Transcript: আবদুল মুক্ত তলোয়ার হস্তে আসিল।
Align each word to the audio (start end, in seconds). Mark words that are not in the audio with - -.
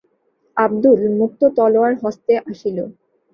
আবদুল 0.57 1.01
মুক্ত 1.19 1.41
তলোয়ার 1.57 1.93
হস্তে 2.03 2.33
আসিল। 2.51 2.77